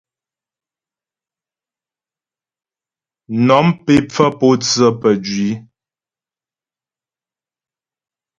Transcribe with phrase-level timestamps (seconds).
[3.45, 5.49] Nɔ̀m pé pfə́ pǒtsə pə́jwǐ.